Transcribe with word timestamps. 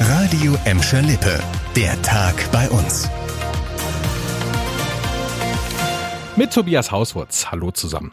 Radio 0.00 0.54
Emscher 0.66 1.00
Lippe. 1.00 1.42
Der 1.74 2.00
Tag 2.02 2.34
bei 2.52 2.68
uns. 2.68 3.08
Mit 6.36 6.52
Tobias 6.52 6.90
Hauswurz. 6.90 7.46
Hallo 7.50 7.70
zusammen. 7.70 8.12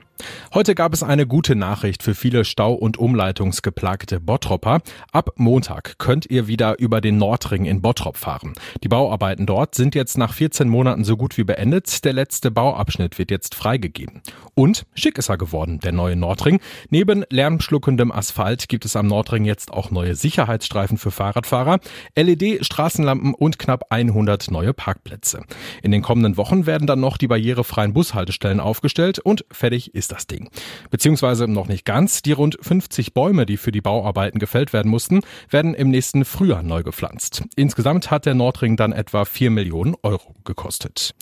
Heute 0.55 0.75
gab 0.75 0.93
es 0.93 1.01
eine 1.01 1.25
gute 1.25 1.55
Nachricht 1.55 2.03
für 2.03 2.13
viele 2.13 2.45
Stau- 2.45 2.75
und 2.75 2.99
Umleitungsgeplagte 2.99 4.19
Bottropper. 4.19 4.81
Ab 5.11 5.31
Montag 5.37 5.97
könnt 5.97 6.27
ihr 6.29 6.45
wieder 6.45 6.77
über 6.77 7.01
den 7.01 7.17
Nordring 7.17 7.65
in 7.65 7.81
Bottrop 7.81 8.17
fahren. 8.17 8.53
Die 8.83 8.87
Bauarbeiten 8.87 9.47
dort 9.47 9.73
sind 9.73 9.95
jetzt 9.95 10.15
nach 10.15 10.31
14 10.31 10.69
Monaten 10.69 11.05
so 11.05 11.17
gut 11.17 11.39
wie 11.39 11.43
beendet. 11.43 12.05
Der 12.05 12.13
letzte 12.13 12.51
Bauabschnitt 12.51 13.17
wird 13.17 13.31
jetzt 13.31 13.55
freigegeben. 13.55 14.21
Und 14.53 14.85
schick 14.93 15.17
ist 15.17 15.29
er 15.29 15.39
geworden, 15.39 15.79
der 15.79 15.91
neue 15.91 16.15
Nordring. 16.15 16.59
Neben 16.91 17.25
lärmschluckendem 17.31 18.11
Asphalt 18.11 18.69
gibt 18.69 18.85
es 18.85 18.95
am 18.95 19.07
Nordring 19.07 19.45
jetzt 19.45 19.73
auch 19.73 19.89
neue 19.89 20.13
Sicherheitsstreifen 20.13 20.99
für 20.99 21.09
Fahrradfahrer, 21.09 21.79
LED-Straßenlampen 22.15 23.33
und 23.33 23.57
knapp 23.57 23.85
100 23.89 24.51
neue 24.51 24.75
Parkplätze. 24.75 25.41
In 25.81 25.89
den 25.89 26.03
kommenden 26.03 26.37
Wochen 26.37 26.67
werden 26.67 26.85
dann 26.85 26.99
noch 26.99 27.17
die 27.17 27.27
barrierefreien 27.27 27.93
Bushaltestellen 27.93 28.59
aufgestellt 28.59 29.17
und 29.17 29.45
fertig 29.51 29.95
ist 29.95 30.11
das 30.11 30.27
Ding. 30.27 30.42
Beziehungsweise 30.89 31.47
noch 31.47 31.67
nicht 31.67 31.85
ganz. 31.85 32.21
Die 32.21 32.31
rund 32.31 32.57
50 32.61 33.13
Bäume, 33.13 33.45
die 33.45 33.57
für 33.57 33.71
die 33.71 33.81
Bauarbeiten 33.81 34.39
gefällt 34.39 34.73
werden 34.73 34.89
mussten, 34.89 35.21
werden 35.49 35.73
im 35.73 35.89
nächsten 35.89 36.25
Frühjahr 36.25 36.63
neu 36.63 36.83
gepflanzt. 36.83 37.43
Insgesamt 37.55 38.11
hat 38.11 38.25
der 38.25 38.35
Nordring 38.35 38.77
dann 38.77 38.91
etwa 38.91 39.25
4 39.25 39.49
Millionen 39.51 39.95
Euro 40.03 40.35
gekostet. 40.43 41.13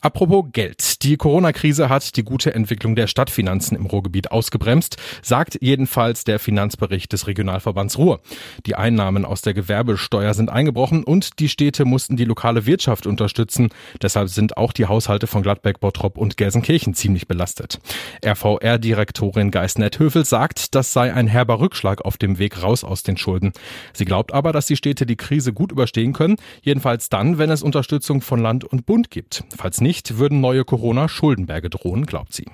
Apropos 0.00 0.44
Geld. 0.52 1.02
Die 1.02 1.16
Corona-Krise 1.16 1.88
hat 1.88 2.16
die 2.16 2.22
gute 2.22 2.54
Entwicklung 2.54 2.94
der 2.94 3.08
Stadtfinanzen 3.08 3.76
im 3.76 3.86
Ruhrgebiet 3.86 4.30
ausgebremst, 4.30 4.96
sagt 5.22 5.58
jedenfalls 5.60 6.22
der 6.22 6.38
Finanzbericht 6.38 7.12
des 7.12 7.26
Regionalverbands 7.26 7.98
Ruhr. 7.98 8.20
Die 8.64 8.76
Einnahmen 8.76 9.24
aus 9.24 9.42
der 9.42 9.54
Gewerbesteuer 9.54 10.34
sind 10.34 10.50
eingebrochen 10.50 11.02
und 11.02 11.40
die 11.40 11.48
Städte 11.48 11.84
mussten 11.84 12.16
die 12.16 12.24
lokale 12.24 12.64
Wirtschaft 12.64 13.06
unterstützen. 13.06 13.70
Deshalb 14.00 14.28
sind 14.28 14.56
auch 14.56 14.72
die 14.72 14.86
Haushalte 14.86 15.26
von 15.26 15.42
Gladbeck, 15.42 15.80
Bottrop 15.80 16.16
und 16.16 16.36
Gelsenkirchen 16.36 16.94
ziemlich 16.94 17.26
belastet. 17.26 17.80
RVR-Direktorin 18.24 19.50
Geisnet-Höfel 19.50 20.24
sagt, 20.24 20.76
das 20.76 20.92
sei 20.92 21.12
ein 21.12 21.26
herber 21.26 21.58
Rückschlag 21.58 22.04
auf 22.04 22.16
dem 22.18 22.38
Weg 22.38 22.62
raus 22.62 22.84
aus 22.84 23.02
den 23.02 23.16
Schulden. 23.16 23.52
Sie 23.92 24.04
glaubt 24.04 24.32
aber, 24.32 24.52
dass 24.52 24.66
die 24.66 24.76
Städte 24.76 25.06
die 25.06 25.16
Krise 25.16 25.52
gut 25.52 25.72
überstehen 25.72 26.12
können, 26.12 26.36
jedenfalls 26.62 27.08
dann, 27.08 27.38
wenn 27.38 27.50
es 27.50 27.64
Unterstützung 27.64 28.20
von 28.20 28.40
Land 28.40 28.64
und 28.64 28.86
Bund 28.86 29.10
gibt. 29.10 29.42
Falls 29.56 29.80
nicht, 29.80 29.87
nicht, 29.88 30.18
würden 30.18 30.42
neue 30.42 30.64
Corona-Schuldenberge 30.66 31.70
drohen, 31.70 32.04
glaubt 32.04 32.34
sie. 32.34 32.44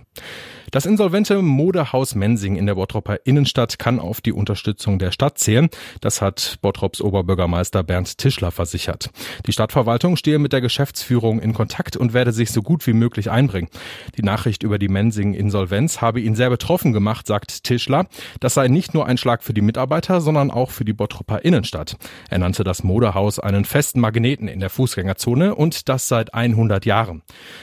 Das 0.74 0.86
insolvente 0.86 1.40
Modehaus 1.40 2.16
Mensing 2.16 2.56
in 2.56 2.66
der 2.66 2.74
Bottropper 2.74 3.18
Innenstadt 3.26 3.78
kann 3.78 4.00
auf 4.00 4.20
die 4.20 4.32
Unterstützung 4.32 4.98
der 4.98 5.12
Stadt 5.12 5.38
zählen. 5.38 5.68
Das 6.00 6.20
hat 6.20 6.58
Bottrops 6.62 7.00
Oberbürgermeister 7.00 7.84
Bernd 7.84 8.18
Tischler 8.18 8.50
versichert. 8.50 9.10
Die 9.46 9.52
Stadtverwaltung 9.52 10.16
stehe 10.16 10.40
mit 10.40 10.52
der 10.52 10.60
Geschäftsführung 10.60 11.38
in 11.38 11.54
Kontakt 11.54 11.96
und 11.96 12.12
werde 12.12 12.32
sich 12.32 12.50
so 12.50 12.60
gut 12.60 12.88
wie 12.88 12.92
möglich 12.92 13.30
einbringen. 13.30 13.68
Die 14.16 14.24
Nachricht 14.24 14.64
über 14.64 14.80
die 14.80 14.88
Mensing-Insolvenz 14.88 16.00
habe 16.00 16.20
ihn 16.20 16.34
sehr 16.34 16.50
betroffen 16.50 16.92
gemacht, 16.92 17.28
sagt 17.28 17.62
Tischler. 17.62 18.08
Das 18.40 18.54
sei 18.54 18.66
nicht 18.66 18.94
nur 18.94 19.06
ein 19.06 19.16
Schlag 19.16 19.44
für 19.44 19.54
die 19.54 19.60
Mitarbeiter, 19.60 20.20
sondern 20.20 20.50
auch 20.50 20.72
für 20.72 20.84
die 20.84 20.92
Bottropper 20.92 21.44
Innenstadt. 21.44 21.98
Er 22.30 22.38
nannte 22.38 22.64
das 22.64 22.82
Modehaus 22.82 23.38
einen 23.38 23.64
festen 23.64 24.00
Magneten 24.00 24.48
in 24.48 24.58
der 24.58 24.70
Fußgängerzone 24.70 25.54
und 25.54 25.88
das 25.88 26.08
seit 26.08 26.34
100 26.34 26.84
Jahren. 26.84 27.22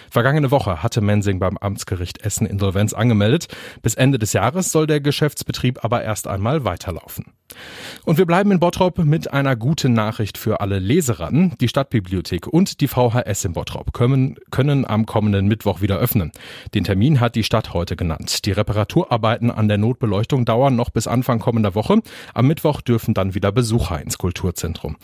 Vergangene 0.10 0.50
Woche 0.50 0.82
hatte 0.82 1.02
Mensing 1.02 1.40
beim 1.40 1.58
Amtsgericht 1.58 2.22
Essen 2.22 2.48
Insolvenz 2.48 2.94
angemeldet. 3.02 3.48
Bis 3.82 3.96
Ende 3.96 4.20
des 4.20 4.34
Jahres 4.34 4.72
soll 4.72 4.88
der 4.88 5.02
Geschäftsbetrieb 5.02 5.84
aber 5.84 6.04
erst 6.04 6.28
einmal 6.28 6.64
weiterlaufen. 6.64 7.26
Und 8.06 8.18
wir 8.18 8.26
bleiben 8.26 8.52
in 8.52 8.60
Bottrop 8.60 8.98
mit 9.00 9.32
einer 9.32 9.56
guten 9.56 9.94
Nachricht 9.94 10.38
für 10.38 10.62
alle 10.62 10.80
Leseratten. 10.80 11.54
Die 11.60 11.68
Stadtbibliothek 11.68 12.48
und 12.48 12.82
die 12.82 12.88
VHS 12.88 13.46
in 13.46 13.54
Bottrop 13.54 13.94
können, 13.94 14.38
können 14.50 14.86
am 14.86 15.06
kommenden 15.06 15.48
Mittwoch 15.48 15.82
wieder 15.82 15.98
öffnen. 15.98 16.32
Den 16.74 16.84
Termin 16.84 17.20
hat 17.20 17.36
die 17.36 17.44
Stadt 17.44 17.74
heute 17.74 17.96
genannt. 17.96 18.46
Die 18.46 18.52
Reparaturarbeiten 18.52 19.52
an 19.52 19.68
der 19.68 19.78
Notbeleuchtung 19.78 20.46
dauern 20.46 20.76
noch 20.76 20.90
bis 20.90 21.08
Anfang 21.08 21.40
kommender 21.40 21.76
Woche. 21.76 22.00
Am 22.34 22.48
Mittwoch 22.48 22.82
dürfen 22.82 23.14
dann 23.14 23.36
wieder 23.36 23.52
Besucher 23.52 24.02
ins 24.02 24.18
Kulturzentrum. 24.18 24.98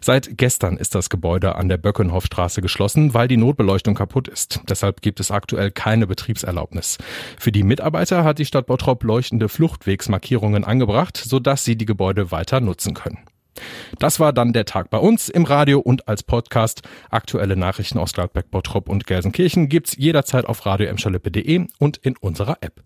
Seit 0.00 0.36
gestern 0.36 0.76
ist 0.76 0.94
das 0.94 1.10
Gebäude 1.10 1.56
an 1.56 1.68
der 1.68 1.78
Böckenhofstraße 1.78 2.60
geschlossen, 2.60 3.14
weil 3.14 3.28
die 3.28 3.36
Notbeleuchtung 3.36 3.94
kaputt 3.94 4.28
ist. 4.28 4.60
Deshalb 4.68 5.02
gibt 5.02 5.20
es 5.20 5.30
aktuell 5.30 5.70
keine 5.70 6.06
Betriebserlaubnis. 6.06 6.98
Für 7.38 7.52
die 7.52 7.62
Mitarbeiter 7.62 8.24
hat 8.24 8.38
die 8.38 8.44
Stadt 8.44 8.66
Bottrop 8.66 9.04
leuchtende 9.04 9.48
Fluchtwegsmarkierungen 9.48 10.64
angebracht, 10.64 11.16
sodass 11.16 11.64
sie 11.64 11.76
die 11.76 11.86
Gebäude 11.86 12.30
weiter 12.30 12.60
nutzen 12.60 12.94
können. 12.94 13.18
Das 13.98 14.20
war 14.20 14.32
dann 14.32 14.52
der 14.52 14.64
Tag 14.64 14.90
bei 14.90 14.98
uns 14.98 15.28
im 15.28 15.44
Radio 15.44 15.78
und 15.80 16.08
als 16.08 16.22
Podcast. 16.22 16.82
Aktuelle 17.10 17.56
Nachrichten 17.56 17.98
aus 17.98 18.12
Gladbeck, 18.12 18.50
Bottrop 18.50 18.88
und 18.88 19.06
Gelsenkirchen 19.06 19.68
gibt's 19.68 19.96
jederzeit 19.96 20.46
auf 20.46 20.66
radio 20.66 20.88
und 21.78 21.96
in 21.98 22.16
unserer 22.16 22.58
App. 22.60 22.82